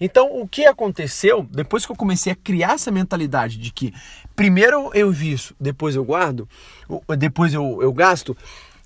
Então, 0.00 0.40
o 0.40 0.46
que 0.46 0.66
aconteceu, 0.66 1.46
depois 1.50 1.86
que 1.86 1.92
eu 1.92 1.96
comecei 1.96 2.32
a 2.32 2.36
criar 2.36 2.74
essa 2.74 2.90
mentalidade 2.90 3.56
de 3.56 3.72
que 3.72 3.94
primeiro 4.34 4.90
eu 4.94 5.10
visto, 5.10 5.56
depois 5.58 5.94
eu 5.94 6.04
guardo, 6.04 6.46
depois 7.16 7.54
eu, 7.54 7.80
eu 7.80 7.92
gasto, 7.92 8.36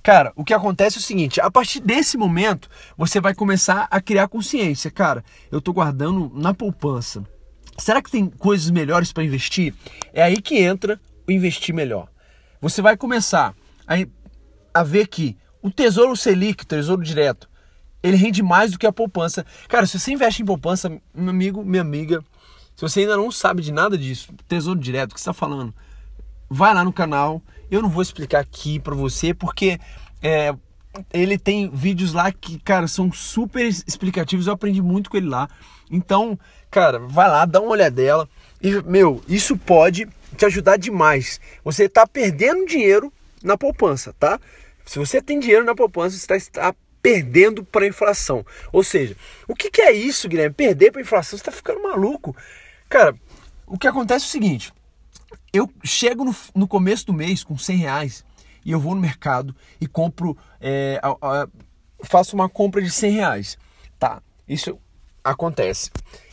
Cara, 0.03 0.33
o 0.35 0.45
que 0.45 0.55
acontece 0.55 0.97
é 0.97 1.01
o 1.01 1.03
seguinte: 1.03 1.41
a 1.41 1.51
partir 1.51 1.81
desse 1.81 2.17
momento, 2.17 2.69
você 2.97 3.21
vai 3.21 3.35
começar 3.35 3.87
a 3.91 4.01
criar 4.01 4.29
consciência. 4.29 4.91
Cara, 4.91 5.25
eu 5.51 5.59
estou 5.59 5.75
guardando 5.75 6.31
na 6.35 6.55
poupança. 6.55 7.23
Será 7.79 8.03
que 8.03 8.11
tem 8.11 8.27
coisas 8.27 8.71
melhores 8.71 9.13
para 9.13 9.25
investir? 9.25 9.75
É 10.13 10.23
aí 10.23 10.41
que 10.41 10.59
entra 10.59 11.01
o 11.27 11.33
investir 11.33 11.75
melhor. 11.75 12.09
Você 12.61 12.83
vai 12.83 12.97
começar 12.97 13.55
a, 13.87 13.95
a 14.75 14.83
ver 14.83 15.07
que 15.07 15.37
o 15.63 15.71
Tesouro 15.71 16.17
Selic, 16.17 16.67
Tesouro 16.67 17.03
Direto, 17.03 17.49
ele 18.03 18.17
rende 18.17 18.43
mais 18.43 18.73
do 18.73 18.79
que 18.79 18.87
a 18.87 18.93
poupança. 18.93 19.45
Cara, 19.69 19.87
se 19.87 19.99
você 19.99 20.13
investe 20.13 20.43
em 20.43 20.47
poupança, 20.47 20.91
meu 21.15 21.31
amigo, 21.31 21.65
minha 21.65 21.83
amiga, 21.83 22.23
se 22.75 22.83
você 22.83 23.01
ainda 23.01 23.17
não 23.17 23.31
sabe 23.31 23.63
de 23.63 23.73
nada 23.73 23.97
disso, 23.97 24.33
Tesouro 24.49 24.81
Direto, 24.81 25.13
o 25.13 25.15
que 25.15 25.21
você 25.21 25.31
está 25.31 25.33
falando? 25.33 25.75
Vai 26.49 26.75
lá 26.75 26.85
no 26.85 26.93
canal. 26.93 27.43
Eu 27.71 27.83
não 27.83 27.89
vou 27.89 28.03
explicar 28.03 28.41
aqui 28.41 28.79
para 28.79 28.95
você, 28.95 29.33
porque 29.33 29.79
é, 30.23 30.55
ele 31.13 31.39
tem 31.39 31.71
vídeos 31.71 32.13
lá 32.13 32.33
que, 32.33 32.59
cara, 32.59 32.89
são 32.89 33.13
super 33.13 33.65
explicativos. 33.65 34.47
Eu 34.47 34.55
aprendi 34.55 34.83
muito 34.83 35.11
com 35.11 35.17
ele 35.17 35.29
lá. 35.29 35.49
Então, 35.91 36.39
cara, 36.71 36.99
vai 36.99 37.29
lá, 37.29 37.45
dá 37.45 37.61
uma 37.61 37.71
olhadela. 37.71 38.29
E, 38.61 38.83
meu, 38.83 39.23
isso 39.29 39.57
pode 39.57 40.09
te 40.37 40.45
ajudar 40.45 40.77
demais. 40.77 41.41
Você 41.65 41.85
está 41.85 42.07
perdendo 42.07 42.67
dinheiro 42.67 43.13
na 43.43 43.57
poupança, 43.57 44.15
tá? 44.19 44.39
Se 44.85 44.99
você 44.99 45.23
tem 45.23 45.39
dinheiro 45.39 45.65
na 45.65 45.75
poupança, 45.75 46.17
você 46.17 46.35
está 46.35 46.75
perdendo 47.03 47.65
para 47.65 47.85
a 47.85 47.89
inflação. 47.89 48.45
Ou 48.73 48.83
seja, 48.83 49.17
o 49.49 49.55
que, 49.55 49.71
que 49.71 49.83
é 49.83 49.93
isso, 49.93 50.29
Guilherme? 50.29 50.55
Perder 50.55 50.91
para 50.91 51.01
a 51.01 51.03
inflação? 51.03 51.39
Você 51.39 51.43
está 51.43 51.53
ficando 51.53 51.83
maluco. 51.83 52.37
Cara, 52.89 53.15
o 53.67 53.79
que 53.79 53.87
acontece 53.87 54.25
é 54.25 54.29
o 54.29 54.31
seguinte: 54.31 54.73
eu 55.53 55.71
chego 55.85 56.25
no, 56.25 56.35
no 56.55 56.69
começo 56.69 57.07
do 57.07 57.13
mês 57.13 57.43
com 57.43 57.57
100 57.57 57.77
reais 57.77 58.25
e 58.65 58.73
eu 58.73 58.81
vou 58.81 58.95
no 58.95 59.01
mercado 59.01 59.55
e 59.81 59.87
compro, 59.87 60.37
é, 60.61 61.01
a, 61.03 61.11
a, 61.11 61.49
faço 62.05 62.35
uma 62.35 62.49
compra 62.49 62.81
de 62.83 62.91
100 62.91 63.13
reais. 63.13 63.59
Tá, 63.99 64.23
isso 64.49 64.79
acontece. 65.23 65.91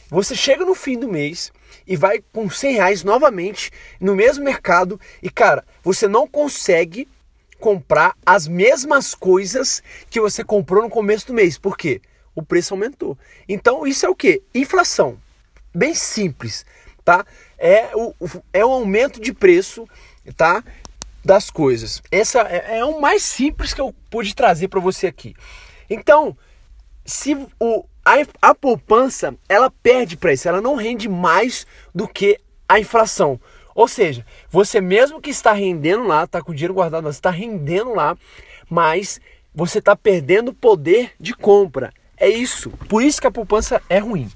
Você 0.10 0.36
chega 0.36 0.64
no 0.64 0.74
fim 0.74 0.98
do 0.98 1.08
mês 1.08 1.52
e 1.86 1.96
vai 1.96 2.24
com 2.32 2.50
100 2.50 2.74
reais 2.74 3.04
novamente 3.04 3.72
no 4.00 4.16
mesmo 4.16 4.44
mercado 4.44 5.00
e, 5.22 5.30
cara, 5.30 5.66
você 5.84 6.08
não 6.08 6.28
consegue 6.28 7.08
comprar 7.60 8.16
as 8.26 8.48
mesmas 8.48 9.14
coisas 9.14 9.82
que 10.10 10.22
você 10.22 10.44
comprou 10.44 10.84
no 10.84 10.90
começo 10.90 11.28
do 11.28 11.34
mês. 11.34 11.58
Por 11.58 11.76
quê? 11.76 12.02
O 12.36 12.44
preço 12.44 12.74
aumentou. 12.74 13.18
Então, 13.50 13.86
isso 13.86 14.06
é 14.06 14.10
o 14.10 14.16
que? 14.16 14.42
Inflação. 14.54 15.20
Bem 15.74 15.94
simples, 15.94 16.66
tá? 17.08 17.26
É 17.58 17.96
o, 17.96 18.14
é 18.52 18.66
o 18.66 18.70
aumento 18.70 19.22
de 19.22 19.32
preço, 19.32 19.88
tá? 20.36 20.62
Das 21.24 21.50
coisas. 21.50 22.02
Essa 22.12 22.42
é, 22.42 22.80
é 22.80 22.86
o 22.86 23.00
mais 23.00 23.24
simples 23.24 23.74
que 23.74 23.80
eu 23.80 23.96
pude 24.10 24.36
trazer 24.36 24.68
para 24.68 24.82
você 24.82 25.08
aqui. 25.08 25.34
Então, 25.90 26.38
se 27.06 27.34
o, 27.58 27.86
a, 28.04 28.50
a 28.50 28.54
poupança 28.54 29.34
ela 29.48 29.72
perde 29.72 30.18
preço, 30.18 30.50
ela 30.50 30.60
não 30.60 30.76
rende 30.76 31.08
mais 31.08 31.66
do 31.96 32.10
que 32.10 32.38
a 32.68 32.78
inflação. 32.78 33.40
Ou 33.74 33.88
seja, 33.88 34.26
você 34.50 34.82
mesmo 34.82 35.22
que 35.22 35.30
está 35.30 35.54
rendendo 35.54 36.06
lá, 36.06 36.26
está 36.26 36.42
com 36.42 36.52
o 36.52 36.56
dinheiro 36.56 36.74
guardado, 36.74 37.08
está 37.08 37.30
rendendo 37.30 37.94
lá, 37.94 38.18
mas 38.70 39.22
você 39.56 39.80
está 39.80 39.96
perdendo 39.96 40.54
poder 40.54 41.14
de 41.18 41.34
compra. 41.34 41.94
É 42.18 42.28
isso. 42.28 42.70
Por 42.90 43.02
isso 43.02 43.22
que 43.22 43.28
a 43.28 43.32
poupança 43.32 43.82
é 43.90 43.98
ruim. 43.98 44.30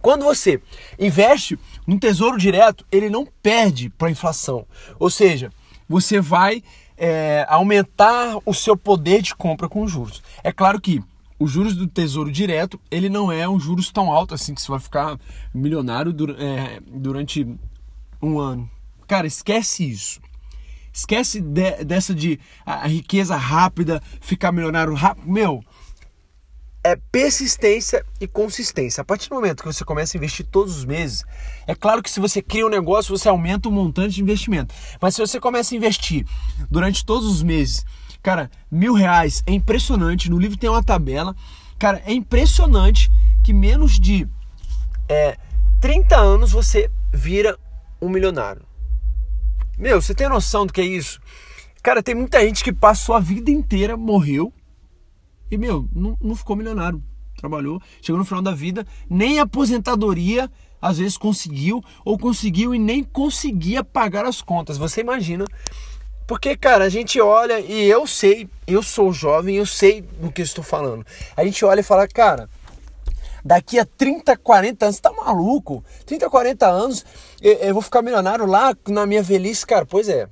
Quando 0.00 0.24
você 0.24 0.60
investe 0.98 1.58
no 1.86 1.98
tesouro 1.98 2.38
direto, 2.38 2.84
ele 2.90 3.10
não 3.10 3.26
perde 3.42 3.90
para 3.90 4.08
a 4.08 4.10
inflação. 4.10 4.66
Ou 4.98 5.10
seja, 5.10 5.50
você 5.88 6.20
vai 6.20 6.62
é, 6.96 7.46
aumentar 7.48 8.38
o 8.44 8.54
seu 8.54 8.76
poder 8.76 9.22
de 9.22 9.34
compra 9.34 9.68
com 9.68 9.86
juros. 9.86 10.22
É 10.42 10.52
claro 10.52 10.80
que 10.80 11.02
os 11.38 11.50
juros 11.50 11.74
do 11.74 11.86
tesouro 11.86 12.30
direto, 12.30 12.80
ele 12.90 13.08
não 13.08 13.30
é 13.30 13.48
um 13.48 13.58
juros 13.58 13.90
tão 13.90 14.10
alto 14.10 14.34
assim 14.34 14.54
que 14.54 14.62
você 14.62 14.70
vai 14.70 14.80
ficar 14.80 15.18
milionário 15.52 16.14
é, 16.38 16.80
durante 16.86 17.46
um 18.22 18.38
ano. 18.38 18.70
Cara, 19.06 19.26
esquece 19.26 19.88
isso. 19.90 20.20
Esquece 20.92 21.40
de, 21.40 21.84
dessa 21.84 22.14
de 22.14 22.38
a 22.64 22.86
riqueza 22.86 23.36
rápida, 23.36 24.00
ficar 24.20 24.52
milionário 24.52 24.94
rápido. 24.94 25.28
Meu, 25.28 25.62
é 26.84 26.96
persistência 27.10 28.04
e 28.20 28.28
consistência. 28.28 29.00
A 29.00 29.04
partir 29.04 29.30
do 29.30 29.34
momento 29.34 29.62
que 29.62 29.72
você 29.72 29.82
começa 29.82 30.14
a 30.14 30.18
investir 30.18 30.44
todos 30.44 30.76
os 30.76 30.84
meses, 30.84 31.24
é 31.66 31.74
claro 31.74 32.02
que 32.02 32.10
se 32.10 32.20
você 32.20 32.42
cria 32.42 32.66
um 32.66 32.68
negócio, 32.68 33.16
você 33.16 33.26
aumenta 33.26 33.70
o 33.70 33.72
montante 33.72 34.16
de 34.16 34.22
investimento. 34.22 34.74
Mas 35.00 35.14
se 35.14 35.20
você 35.22 35.40
começa 35.40 35.74
a 35.74 35.78
investir 35.78 36.26
durante 36.70 37.02
todos 37.02 37.26
os 37.26 37.42
meses, 37.42 37.86
cara, 38.22 38.50
mil 38.70 38.92
reais 38.92 39.42
é 39.46 39.52
impressionante. 39.52 40.30
No 40.30 40.38
livro 40.38 40.58
tem 40.58 40.68
uma 40.68 40.84
tabela. 40.84 41.34
Cara, 41.78 42.02
é 42.04 42.12
impressionante 42.12 43.10
que 43.42 43.54
menos 43.54 43.98
de 43.98 44.28
é, 45.08 45.38
30 45.80 46.16
anos 46.16 46.52
você 46.52 46.90
vira 47.10 47.58
um 48.00 48.10
milionário. 48.10 48.62
Meu, 49.78 50.02
você 50.02 50.14
tem 50.14 50.28
noção 50.28 50.66
do 50.66 50.72
que 50.72 50.82
é 50.82 50.84
isso? 50.84 51.18
Cara, 51.82 52.02
tem 52.02 52.14
muita 52.14 52.40
gente 52.40 52.62
que 52.62 52.72
passou 52.74 53.14
a 53.14 53.20
vida 53.20 53.50
inteira, 53.50 53.96
morreu 53.96 54.52
e, 55.50 55.56
meu, 55.56 55.88
não, 55.94 56.16
não 56.20 56.36
ficou 56.36 56.56
milionário. 56.56 57.02
Trabalhou, 57.36 57.80
chegou 58.00 58.18
no 58.18 58.24
final 58.24 58.40
da 58.40 58.52
vida, 58.52 58.86
nem 59.08 59.38
aposentadoria 59.38 60.50
às 60.80 60.98
vezes 60.98 61.16
conseguiu, 61.16 61.82
ou 62.04 62.18
conseguiu 62.18 62.74
e 62.74 62.78
nem 62.78 63.02
conseguia 63.02 63.82
pagar 63.82 64.26
as 64.26 64.42
contas. 64.42 64.76
Você 64.76 65.00
imagina? 65.00 65.46
Porque, 66.26 66.54
cara, 66.56 66.84
a 66.84 66.88
gente 66.90 67.18
olha 67.20 67.58
e 67.58 67.84
eu 67.84 68.06
sei, 68.06 68.48
eu 68.66 68.82
sou 68.82 69.10
jovem, 69.10 69.56
eu 69.56 69.64
sei 69.64 70.02
do 70.02 70.30
que 70.30 70.42
estou 70.42 70.62
falando. 70.62 71.04
A 71.34 71.42
gente 71.44 71.64
olha 71.64 71.80
e 71.80 71.82
fala, 71.82 72.06
cara, 72.06 72.50
daqui 73.42 73.78
a 73.78 73.84
30, 73.84 74.36
40 74.36 74.86
anos, 74.86 75.00
tá 75.00 75.10
maluco? 75.12 75.82
30, 76.04 76.28
40 76.28 76.66
anos, 76.66 77.04
eu, 77.40 77.52
eu 77.54 77.72
vou 77.72 77.82
ficar 77.82 78.02
milionário 78.02 78.44
lá 78.46 78.74
na 78.88 79.06
minha 79.06 79.22
velhice, 79.22 79.66
cara. 79.66 79.86
Pois 79.86 80.08
é. 80.08 80.28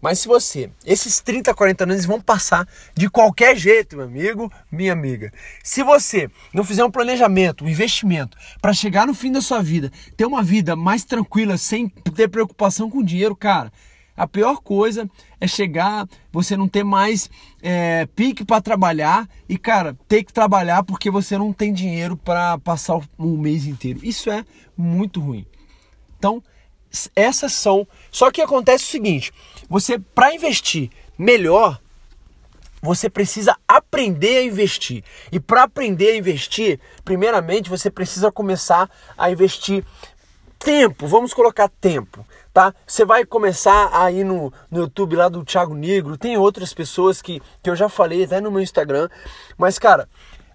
Mas 0.00 0.20
se 0.20 0.28
você, 0.28 0.70
esses 0.84 1.20
30, 1.20 1.54
40 1.54 1.84
anos 1.84 2.06
vão 2.06 2.20
passar 2.20 2.66
de 2.94 3.10
qualquer 3.10 3.56
jeito, 3.56 3.96
meu 3.96 4.06
amigo, 4.06 4.52
minha 4.70 4.92
amiga. 4.92 5.32
Se 5.62 5.82
você 5.82 6.30
não 6.54 6.64
fizer 6.64 6.84
um 6.84 6.90
planejamento, 6.90 7.64
um 7.64 7.68
investimento 7.68 8.36
para 8.62 8.72
chegar 8.72 9.06
no 9.06 9.14
fim 9.14 9.30
da 9.30 9.42
sua 9.42 9.62
vida, 9.62 9.92
ter 10.16 10.24
uma 10.24 10.42
vida 10.42 10.74
mais 10.74 11.04
tranquila, 11.04 11.58
sem 11.58 11.88
ter 11.88 12.28
preocupação 12.28 12.88
com 12.88 13.02
dinheiro, 13.02 13.36
cara, 13.36 13.70
a 14.16 14.26
pior 14.26 14.60
coisa 14.60 15.08
é 15.40 15.46
chegar, 15.46 16.06
você 16.30 16.56
não 16.56 16.68
ter 16.68 16.84
mais 16.84 17.30
é, 17.62 18.06
pique 18.14 18.44
para 18.44 18.60
trabalhar 18.60 19.28
e, 19.48 19.56
cara, 19.56 19.96
ter 20.06 20.24
que 20.24 20.32
trabalhar 20.32 20.82
porque 20.82 21.10
você 21.10 21.38
não 21.38 21.52
tem 21.52 21.72
dinheiro 21.72 22.16
para 22.16 22.58
passar 22.58 23.00
um 23.18 23.38
mês 23.38 23.66
inteiro. 23.66 24.00
Isso 24.02 24.30
é 24.30 24.44
muito 24.76 25.20
ruim. 25.20 25.46
Então, 26.18 26.42
essas 27.14 27.52
são. 27.52 27.86
Só 28.10 28.30
que 28.30 28.40
acontece 28.40 28.84
o 28.84 28.88
seguinte: 28.88 29.32
você, 29.68 29.98
para 29.98 30.34
investir 30.34 30.90
melhor, 31.18 31.80
você 32.82 33.10
precisa 33.10 33.56
aprender 33.66 34.38
a 34.38 34.44
investir. 34.44 35.04
E 35.30 35.38
para 35.38 35.64
aprender 35.64 36.12
a 36.12 36.16
investir, 36.16 36.80
primeiramente 37.04 37.70
você 37.70 37.90
precisa 37.90 38.32
começar 38.32 38.90
a 39.16 39.30
investir 39.30 39.84
tempo. 40.58 41.06
Vamos 41.06 41.34
colocar 41.34 41.68
tempo 41.68 42.24
tá? 42.52 42.74
Você 42.86 43.04
vai 43.04 43.24
começar 43.24 43.90
aí 43.92 44.24
no, 44.24 44.52
no 44.70 44.80
YouTube 44.80 45.16
lá 45.16 45.28
do 45.28 45.44
Thiago 45.44 45.74
Negro, 45.74 46.16
tem 46.16 46.36
outras 46.36 46.74
pessoas 46.74 47.22
que, 47.22 47.40
que 47.62 47.70
eu 47.70 47.76
já 47.76 47.88
falei 47.88 48.24
até 48.24 48.40
no 48.40 48.50
meu 48.50 48.60
Instagram, 48.60 49.08
mas 49.56 49.78
cara, 49.78 50.08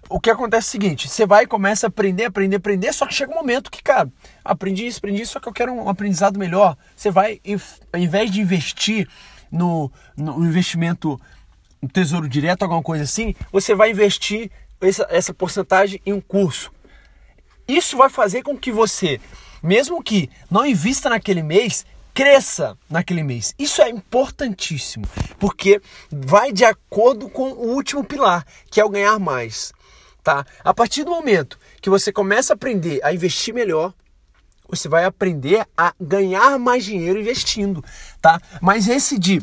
o 0.10 0.20
que 0.20 0.30
acontece 0.30 0.68
é 0.68 0.70
o 0.70 0.72
seguinte, 0.72 1.10
você 1.10 1.26
vai 1.26 1.44
e 1.44 1.48
começa 1.48 1.88
a 1.88 1.90
aprender, 1.90 2.26
aprender, 2.26 2.58
aprender, 2.58 2.94
só 2.94 3.06
que 3.06 3.14
chega 3.14 3.32
um 3.32 3.36
momento 3.36 3.72
que, 3.72 3.82
cara, 3.82 4.10
aprendi 4.44 4.86
isso, 4.86 5.00
aprendi 5.00 5.22
isso, 5.22 5.34
só 5.34 5.40
que 5.40 5.48
eu 5.48 5.54
quero 5.54 5.74
um 5.74 5.90
aprendizado 5.90 6.38
melhor. 6.38 6.78
Você 6.96 7.10
vai, 7.10 7.42
ao 7.92 8.00
invés 8.00 8.30
de 8.32 8.42
investir 8.42 9.08
no, 9.52 9.92
no 10.16 10.46
investimento 10.46 11.20
no 11.82 11.90
tesouro 11.90 12.28
direto, 12.28 12.64
alguma 12.64 12.82
coisa 12.82 13.04
assim, 13.04 13.36
você 13.52 13.76
vai 13.76 13.92
investir 13.92 14.52
essa, 14.82 15.08
essa 15.10 15.34
porcentagem 15.34 16.02
em 16.06 16.14
um 16.14 16.22
curso. 16.22 16.72
Isso 17.68 17.98
vai 17.98 18.10
fazer 18.10 18.44
com 18.44 18.58
que 18.58 18.72
você 18.72 19.20
mesmo 19.66 20.02
que 20.04 20.30
não 20.50 20.66
invista 20.66 21.10
naquele 21.10 21.42
mês, 21.42 21.86
cresça 22.14 22.78
naquele 22.90 23.24
mês. 23.24 23.56
Isso 23.58 23.82
é 23.82 23.90
importantíssimo, 23.90 25.06
porque 25.40 25.82
vai 26.12 26.52
de 26.52 26.64
acordo 26.64 27.28
com 27.28 27.52
o 27.52 27.74
último 27.74 28.04
pilar, 28.04 28.46
que 28.70 28.80
é 28.80 28.86
o 28.86 28.90
ganhar 28.90 29.20
mais, 29.20 29.74
tá? 30.26 30.44
A 30.64 30.74
partir 30.74 31.04
do 31.04 31.12
momento 31.12 31.60
que 31.80 31.90
você 31.90 32.12
começa 32.12 32.52
a 32.52 32.56
aprender 32.56 33.00
a 33.04 33.14
investir 33.14 33.54
melhor, 33.54 33.94
você 34.68 34.90
vai 34.90 35.06
aprender 35.06 35.68
a 35.78 35.94
ganhar 36.02 36.58
mais 36.58 36.84
dinheiro 36.84 37.22
investindo, 37.22 37.86
tá? 38.20 38.42
Mas 38.60 38.88
esse 38.88 39.20
de 39.20 39.40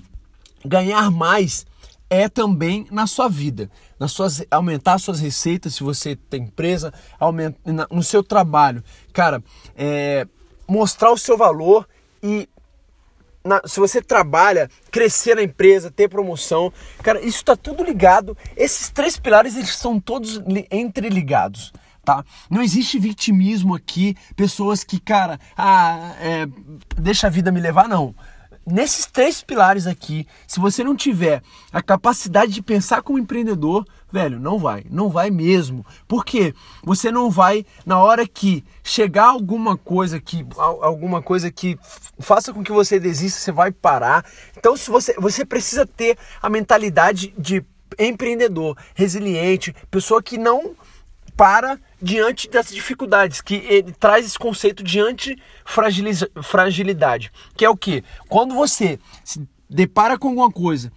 ganhar 0.67 1.09
mais 1.13 1.65
é 2.11 2.29
também 2.29 2.85
na 2.91 3.07
sua 3.07 3.29
vida, 3.29 3.71
nas 3.97 4.11
suas, 4.11 4.45
aumentar 4.51 4.99
suas 4.99 5.21
receitas 5.21 5.77
se 5.77 5.85
você 5.85 6.17
tem 6.17 6.43
empresa, 6.43 6.93
aumenta, 7.19 7.57
no 7.89 8.03
seu 8.03 8.25
trabalho. 8.25 8.83
Cara, 9.13 9.41
é, 9.77 10.27
mostrar 10.67 11.13
o 11.13 11.17
seu 11.17 11.39
valor 11.39 11.89
e 12.21 12.49
na, 13.45 13.61
se 13.65 13.81
você 13.81 14.01
trabalha, 14.01 14.71
crescer 14.91 15.37
na 15.37 15.43
empresa, 15.43 15.91
ter 15.91 16.09
promoção, 16.09 16.73
cara, 17.03 17.21
isso 17.21 17.39
está 17.39 17.57
tudo 17.57 17.83
ligado. 17.83 18.37
Esses 18.57 18.89
três 18.89 19.17
pilares 19.17 19.57
eles 19.57 19.75
são 19.77 20.01
todos 20.01 20.41
entreligados. 20.71 21.73
Tá? 22.05 22.25
Não 22.51 22.63
existe 22.63 22.99
vitimismo 22.99 23.77
aqui, 23.77 24.17
pessoas 24.35 24.83
que, 24.83 24.99
cara, 24.99 25.39
ah, 25.57 26.17
é, 26.21 26.47
deixa 26.97 27.29
a 27.29 27.31
vida 27.31 27.53
me 27.53 27.61
levar, 27.61 27.89
não 27.89 28.15
nesses 28.67 29.07
três 29.07 29.43
pilares 29.43 29.87
aqui, 29.87 30.27
se 30.47 30.61
você 30.61 30.85
não 30.85 30.95
tiver 30.95 31.43
a 31.73 31.83
capacidade 31.83 32.53
de 32.53 32.63
pensar 32.63 33.03
como 33.03 33.19
empreendedor, 33.19 33.85
velho, 34.13 34.39
não 34.39 34.59
vai, 34.59 34.85
não 34.91 35.09
vai 35.09 35.31
mesmo. 35.31 35.85
Porque 36.07 36.55
você 36.85 37.11
não 37.11 37.31
vai 37.31 37.65
na 37.87 37.99
hora 37.99 38.27
que 38.27 38.63
chegar 38.85 39.27
alguma 39.27 39.77
coisa 39.77 40.21
que 40.21 40.47
alguma 40.57 41.23
coisa 41.23 41.51
que 41.51 41.79
faça 42.21 42.53
com 42.53 42.63
que 42.63 42.71
você 42.71 43.01
desista, 43.01 43.41
você 43.41 43.51
vai 43.51 43.73
parar. 43.73 44.25
Então, 44.57 44.77
se 44.77 44.91
você 44.91 45.15
você 45.15 45.45
precisa 45.45 45.87
ter 45.87 46.19
a 46.41 46.51
mentalidade 46.51 47.35
de 47.39 47.65
empreendedor, 47.99 48.77
resiliente, 48.95 49.75
pessoa 49.91 50.23
que 50.23 50.37
não 50.37 50.77
para 51.37 51.79
diante 52.01 52.49
dessas 52.49 52.75
dificuldades, 52.75 53.41
que 53.41 53.55
ele 53.55 53.93
traz 53.93 54.27
esse 54.27 54.39
conceito 54.39 54.83
de 54.83 55.01
antifragilidade, 55.01 57.33
que 57.57 57.65
é 57.65 57.71
o 57.71 57.77
que? 57.77 58.03
Quando 58.29 58.55
você 58.55 58.99
se 59.25 59.47
depara 59.69 60.19
com 60.19 60.29
alguma 60.29 60.51
coisa 60.51 60.93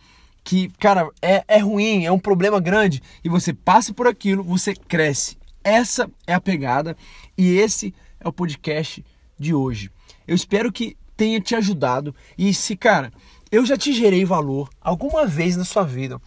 que, 0.45 0.69
cara, 0.79 1.09
é, 1.21 1.43
é 1.45 1.57
ruim, 1.57 2.05
é 2.05 2.11
um 2.11 2.19
problema 2.19 2.61
grande, 2.61 3.03
e 3.21 3.27
você 3.27 3.53
passa 3.53 3.93
por 3.93 4.07
aquilo, 4.07 4.43
você 4.43 4.73
cresce. 4.73 5.37
Essa 5.61 6.09
é 6.25 6.33
a 6.33 6.39
pegada 6.39 6.95
e 7.37 7.57
esse 7.57 7.93
é 8.19 8.27
o 8.27 8.31
podcast 8.31 9.03
de 9.37 9.53
hoje. 9.53 9.91
Eu 10.25 10.35
espero 10.35 10.71
que 10.71 10.95
tenha 11.17 11.41
te 11.41 11.53
ajudado 11.55 12.15
e 12.37 12.53
se, 12.53 12.77
cara, 12.77 13.11
eu 13.51 13.65
já 13.65 13.75
te 13.75 13.91
gerei 13.91 14.23
valor 14.23 14.69
alguma 14.79 15.25
vez 15.25 15.57
na 15.57 15.65
sua 15.65 15.83
vida, 15.83 16.21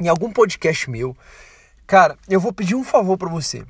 em 0.00 0.08
algum 0.08 0.32
podcast 0.32 0.90
meu, 0.90 1.14
Cara, 1.88 2.18
eu 2.28 2.38
vou 2.38 2.52
pedir 2.52 2.74
um 2.74 2.84
favor 2.84 3.16
para 3.16 3.30
você. 3.30 3.64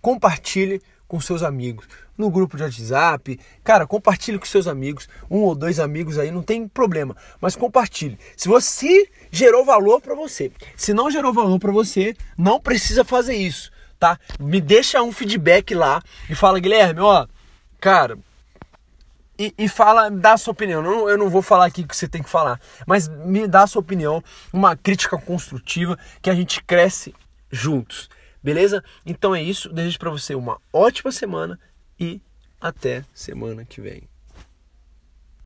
Compartilhe 0.00 0.80
com 1.06 1.20
seus 1.20 1.42
amigos 1.42 1.86
no 2.16 2.30
grupo 2.30 2.56
de 2.56 2.62
WhatsApp. 2.62 3.38
Cara, 3.62 3.86
compartilhe 3.86 4.38
com 4.38 4.46
seus 4.46 4.66
amigos, 4.66 5.06
um 5.30 5.40
ou 5.40 5.54
dois 5.54 5.78
amigos 5.78 6.18
aí, 6.18 6.30
não 6.30 6.42
tem 6.42 6.66
problema, 6.66 7.14
mas 7.42 7.54
compartilhe. 7.54 8.18
Se 8.38 8.48
você 8.48 9.06
gerou 9.32 9.64
valor 9.64 10.00
para 10.00 10.14
você, 10.14 10.52
se 10.76 10.92
não 10.92 11.10
gerou 11.10 11.32
valor 11.32 11.58
para 11.58 11.72
você, 11.72 12.14
não 12.36 12.60
precisa 12.60 13.02
fazer 13.02 13.34
isso, 13.34 13.72
tá? 13.98 14.18
Me 14.38 14.60
deixa 14.60 15.02
um 15.02 15.10
feedback 15.10 15.74
lá 15.74 16.02
e 16.28 16.34
fala, 16.34 16.60
Guilherme, 16.60 17.00
ó, 17.00 17.26
cara, 17.80 18.18
e, 19.38 19.52
e, 19.58 19.68
fala, 19.68 20.10
dá 20.10 20.34
a 20.34 20.36
sua 20.36 20.52
opinião. 20.52 20.84
Eu 20.84 20.90
não, 20.90 21.08
eu 21.08 21.18
não 21.18 21.30
vou 21.30 21.42
falar 21.42 21.64
aqui 21.64 21.80
o 21.82 21.88
que 21.88 21.96
você 21.96 22.06
tem 22.06 22.22
que 22.22 22.28
falar, 22.28 22.60
mas 22.86 23.08
me 23.08 23.48
dá 23.48 23.62
a 23.62 23.66
sua 23.66 23.80
opinião, 23.80 24.22
uma 24.52 24.76
crítica 24.76 25.18
construtiva 25.18 25.98
que 26.20 26.30
a 26.30 26.34
gente 26.34 26.62
cresce 26.62 27.14
juntos. 27.50 28.08
Beleza? 28.42 28.84
Então 29.06 29.34
é 29.34 29.42
isso. 29.42 29.72
Desejo 29.72 29.98
para 29.98 30.10
você 30.10 30.34
uma 30.34 30.60
ótima 30.72 31.10
semana 31.10 31.58
e 31.98 32.20
até 32.60 33.04
semana 33.14 33.64
que 33.64 33.80
vem. 33.80 34.11